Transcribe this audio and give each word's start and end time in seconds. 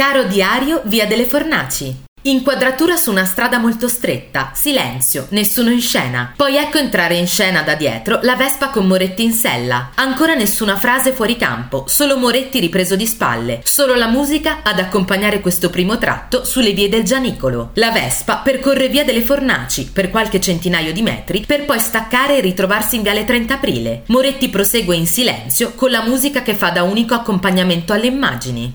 Caro 0.00 0.24
diario, 0.24 0.80
via 0.86 1.06
delle 1.06 1.26
Fornaci. 1.26 2.08
Inquadratura 2.22 2.96
su 2.96 3.10
una 3.10 3.24
strada 3.24 3.56
molto 3.56 3.88
stretta, 3.88 4.50
silenzio, 4.54 5.26
nessuno 5.30 5.70
in 5.70 5.80
scena. 5.80 6.34
Poi 6.36 6.56
ecco 6.56 6.76
entrare 6.76 7.16
in 7.16 7.26
scena 7.26 7.62
da 7.62 7.74
dietro 7.76 8.18
la 8.22 8.36
Vespa 8.36 8.68
con 8.68 8.86
Moretti 8.86 9.22
in 9.22 9.32
sella. 9.32 9.92
Ancora 9.94 10.34
nessuna 10.34 10.76
frase 10.76 11.12
fuori 11.12 11.38
campo, 11.38 11.84
solo 11.86 12.18
Moretti 12.18 12.60
ripreso 12.60 12.94
di 12.94 13.06
spalle, 13.06 13.62
solo 13.64 13.94
la 13.94 14.08
musica 14.08 14.58
ad 14.62 14.78
accompagnare 14.78 15.40
questo 15.40 15.70
primo 15.70 15.96
tratto 15.96 16.44
sulle 16.44 16.72
vie 16.72 16.90
del 16.90 17.04
Gianicolo. 17.04 17.70
La 17.74 17.90
Vespa 17.90 18.36
percorre 18.36 18.88
via 18.88 19.02
delle 19.02 19.22
Fornaci 19.22 19.90
per 19.90 20.10
qualche 20.10 20.42
centinaio 20.42 20.92
di 20.92 21.00
metri 21.00 21.44
per 21.46 21.64
poi 21.64 21.78
staccare 21.78 22.36
e 22.36 22.40
ritrovarsi 22.42 22.96
in 22.96 23.02
viale 23.02 23.24
30 23.24 23.54
aprile. 23.54 24.02
Moretti 24.08 24.50
prosegue 24.50 24.94
in 24.94 25.06
silenzio 25.06 25.72
con 25.74 25.90
la 25.90 26.02
musica 26.02 26.42
che 26.42 26.54
fa 26.54 26.68
da 26.68 26.82
unico 26.82 27.14
accompagnamento 27.14 27.94
alle 27.94 28.08
immagini. 28.08 28.68